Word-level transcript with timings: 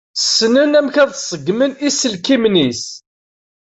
Ssnen 0.19 0.77
amek 0.79 0.95
ad 1.03 1.11
ṣeggmen 1.29 1.71
iselkimen. 1.87 2.71